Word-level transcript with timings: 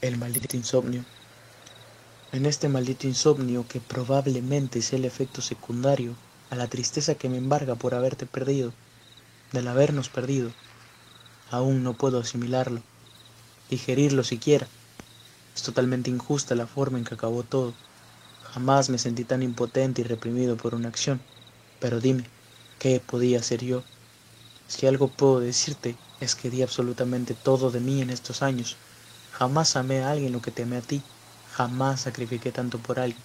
El 0.00 0.16
maldito 0.16 0.56
insomnio. 0.56 1.04
En 2.30 2.46
este 2.46 2.68
maldito 2.68 3.08
insomnio 3.08 3.66
que 3.66 3.80
probablemente 3.80 4.78
es 4.78 4.92
el 4.92 5.04
efecto 5.04 5.42
secundario 5.42 6.14
a 6.50 6.54
la 6.54 6.68
tristeza 6.68 7.16
que 7.16 7.28
me 7.28 7.36
embarga 7.36 7.74
por 7.74 7.96
haberte 7.96 8.24
perdido, 8.24 8.72
del 9.50 9.66
habernos 9.66 10.08
perdido, 10.08 10.52
aún 11.50 11.82
no 11.82 11.94
puedo 11.94 12.20
asimilarlo, 12.20 12.80
digerirlo 13.70 14.22
siquiera. 14.22 14.68
Es 15.56 15.64
totalmente 15.64 16.10
injusta 16.10 16.54
la 16.54 16.68
forma 16.68 16.98
en 16.98 17.04
que 17.04 17.14
acabó 17.14 17.42
todo. 17.42 17.74
Jamás 18.52 18.90
me 18.90 18.98
sentí 18.98 19.24
tan 19.24 19.42
impotente 19.42 20.02
y 20.02 20.04
reprimido 20.04 20.56
por 20.56 20.76
una 20.76 20.90
acción. 20.90 21.20
Pero 21.80 21.98
dime, 21.98 22.22
¿qué 22.78 23.00
podía 23.00 23.40
hacer 23.40 23.64
yo? 23.64 23.82
Si 24.68 24.86
algo 24.86 25.08
puedo 25.08 25.40
decirte 25.40 25.96
es 26.20 26.36
que 26.36 26.50
di 26.50 26.62
absolutamente 26.62 27.34
todo 27.34 27.72
de 27.72 27.80
mí 27.80 28.00
en 28.00 28.10
estos 28.10 28.42
años 28.42 28.76
Jamás 29.38 29.76
amé 29.76 30.02
a 30.02 30.10
alguien 30.10 30.32
lo 30.32 30.42
que 30.42 30.50
te 30.50 30.64
amé 30.64 30.78
a 30.78 30.80
ti. 30.80 31.00
Jamás 31.52 32.00
sacrifiqué 32.00 32.50
tanto 32.50 32.78
por 32.78 32.98
alguien. 32.98 33.22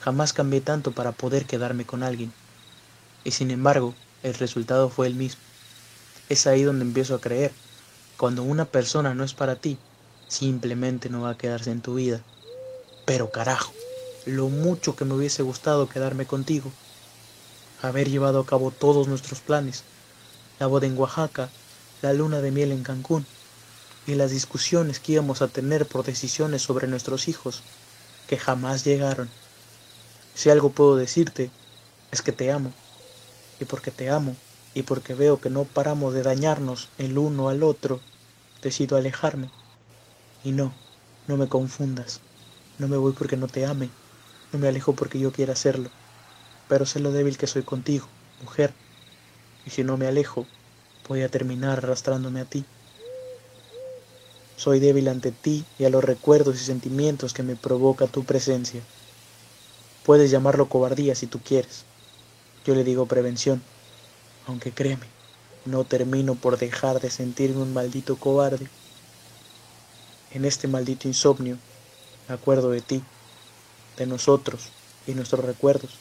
Jamás 0.00 0.32
cambié 0.32 0.60
tanto 0.60 0.90
para 0.90 1.12
poder 1.12 1.46
quedarme 1.46 1.86
con 1.86 2.02
alguien. 2.02 2.32
Y 3.22 3.30
sin 3.30 3.52
embargo, 3.52 3.94
el 4.24 4.34
resultado 4.34 4.88
fue 4.90 5.06
el 5.06 5.14
mismo. 5.14 5.40
Es 6.28 6.48
ahí 6.48 6.64
donde 6.64 6.84
empiezo 6.84 7.14
a 7.14 7.20
creer. 7.20 7.52
Cuando 8.16 8.42
una 8.42 8.64
persona 8.64 9.14
no 9.14 9.22
es 9.22 9.32
para 9.32 9.54
ti, 9.54 9.78
simplemente 10.26 11.08
no 11.08 11.20
va 11.20 11.30
a 11.30 11.38
quedarse 11.38 11.70
en 11.70 11.82
tu 11.82 11.94
vida. 11.94 12.20
Pero 13.04 13.30
carajo, 13.30 13.72
lo 14.26 14.48
mucho 14.48 14.96
que 14.96 15.04
me 15.04 15.14
hubiese 15.14 15.44
gustado 15.44 15.88
quedarme 15.88 16.26
contigo. 16.26 16.72
Haber 17.80 18.10
llevado 18.10 18.40
a 18.40 18.46
cabo 18.46 18.72
todos 18.72 19.06
nuestros 19.06 19.38
planes. 19.38 19.84
La 20.58 20.66
boda 20.66 20.88
en 20.88 20.98
Oaxaca, 20.98 21.48
la 22.02 22.12
luna 22.12 22.40
de 22.40 22.50
miel 22.50 22.72
en 22.72 22.82
Cancún 22.82 23.24
y 24.08 24.14
las 24.14 24.30
discusiones 24.30 25.00
que 25.00 25.12
íbamos 25.12 25.42
a 25.42 25.48
tener 25.48 25.84
por 25.84 26.02
decisiones 26.02 26.62
sobre 26.62 26.88
nuestros 26.88 27.28
hijos, 27.28 27.62
que 28.26 28.38
jamás 28.38 28.82
llegaron. 28.82 29.28
Si 30.34 30.48
algo 30.48 30.70
puedo 30.70 30.96
decirte, 30.96 31.50
es 32.10 32.22
que 32.22 32.32
te 32.32 32.50
amo, 32.50 32.72
y 33.60 33.66
porque 33.66 33.90
te 33.90 34.08
amo, 34.08 34.34
y 34.74 34.84
porque 34.84 35.12
veo 35.12 35.42
que 35.42 35.50
no 35.50 35.64
paramos 35.64 36.14
de 36.14 36.22
dañarnos 36.22 36.88
el 36.96 37.18
uno 37.18 37.50
al 37.50 37.62
otro, 37.62 38.00
decido 38.62 38.96
alejarme. 38.96 39.50
Y 40.42 40.52
no, 40.52 40.72
no 41.26 41.36
me 41.36 41.48
confundas, 41.48 42.20
no 42.78 42.88
me 42.88 42.96
voy 42.96 43.12
porque 43.12 43.36
no 43.36 43.46
te 43.46 43.66
ame, 43.66 43.90
no 44.54 44.58
me 44.58 44.68
alejo 44.68 44.94
porque 44.94 45.18
yo 45.18 45.32
quiera 45.32 45.52
hacerlo, 45.52 45.90
pero 46.66 46.86
sé 46.86 46.98
lo 47.00 47.12
débil 47.12 47.36
que 47.36 47.46
soy 47.46 47.62
contigo, 47.62 48.06
mujer, 48.42 48.72
y 49.66 49.70
si 49.70 49.84
no 49.84 49.98
me 49.98 50.06
alejo, 50.06 50.46
voy 51.06 51.20
a 51.20 51.28
terminar 51.28 51.76
arrastrándome 51.76 52.40
a 52.40 52.46
ti. 52.46 52.64
Soy 54.58 54.80
débil 54.80 55.06
ante 55.06 55.30
ti 55.30 55.64
y 55.78 55.84
a 55.84 55.88
los 55.88 56.02
recuerdos 56.02 56.56
y 56.60 56.64
sentimientos 56.64 57.32
que 57.32 57.44
me 57.44 57.54
provoca 57.54 58.08
tu 58.08 58.24
presencia. 58.24 58.80
Puedes 60.02 60.32
llamarlo 60.32 60.68
cobardía 60.68 61.14
si 61.14 61.28
tú 61.28 61.38
quieres. 61.38 61.84
Yo 62.64 62.74
le 62.74 62.82
digo 62.82 63.06
prevención, 63.06 63.62
aunque 64.48 64.72
créeme, 64.72 65.06
no 65.64 65.84
termino 65.84 66.34
por 66.34 66.58
dejar 66.58 67.00
de 67.00 67.08
sentirme 67.08 67.62
un 67.62 67.72
maldito 67.72 68.16
cobarde. 68.16 68.68
En 70.32 70.44
este 70.44 70.66
maldito 70.66 71.06
insomnio 71.06 71.56
me 72.28 72.34
acuerdo 72.34 72.70
de 72.70 72.80
ti, 72.80 73.00
de 73.96 74.06
nosotros 74.06 74.70
y 75.06 75.14
nuestros 75.14 75.44
recuerdos. 75.44 75.92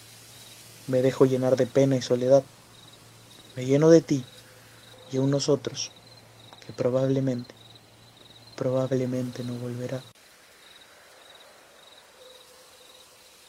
Me 0.88 1.04
dejo 1.04 1.28
llenar 1.28 1.58
de 1.58 1.68
pena 1.68 1.96
y 1.96 2.02
soledad. 2.02 2.42
Me 3.56 3.68
lleno 3.68 3.92
de 3.92 4.02
ti 4.02 4.26
y 5.12 5.20
un 5.20 5.30
nosotros 5.30 5.92
que 6.66 6.74
probablemente 6.74 7.54
probablemente 8.58 9.44
no 9.46 9.58
volverá. 9.60 10.04